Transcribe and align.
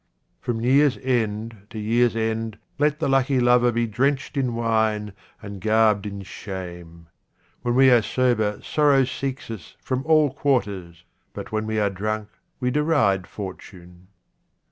From 0.39 0.61
year's 0.61 0.97
end 1.03 1.67
to 1.69 1.77
year's 1.77 2.15
end 2.15 2.57
let 2.79 2.97
the 2.97 3.07
lucky 3.07 3.39
lover 3.39 3.71
be 3.71 3.85
drenched 3.85 4.35
in 4.35 4.55
wine 4.55 5.13
and 5.43 5.61
garbed 5.61 6.07
in 6.07 6.23
shame. 6.23 7.05
When 7.61 7.75
we 7.75 7.91
are 7.91 8.01
sober 8.01 8.59
sorrow 8.63 9.05
seeks 9.05 9.51
us 9.51 9.75
from 9.79 10.03
all 10.07 10.33
quarters, 10.33 11.03
but 11.33 11.51
when 11.51 11.67
we 11.67 11.79
are 11.79 11.91
drunk 11.91 12.29
we 12.59 12.71
deride 12.71 13.27
fortune. 13.27 14.07